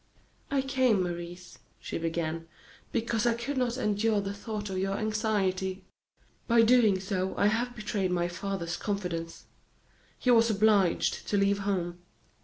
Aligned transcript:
"I 0.49 0.63
came, 0.63 1.03
Maurice," 1.03 1.59
she 1.79 1.99
began, 1.99 2.47
"because 2.91 3.27
I 3.27 3.35
could 3.35 3.55
not 3.55 3.77
endure 3.77 4.19
the 4.19 4.33
thought 4.33 4.71
of 4.71 4.79
your 4.79 4.97
anxiety. 4.97 5.85
By 6.47 6.63
doing 6.63 6.99
so 6.99 7.35
I 7.37 7.45
have 7.45 7.75
betrayed 7.75 8.09
my 8.09 8.27
father's 8.27 8.77
confidence 8.77 9.45
he 10.17 10.31
was 10.31 10.49
obliged 10.49 11.27
to 11.27 11.37
leave 11.37 11.59
home. 11.59 11.99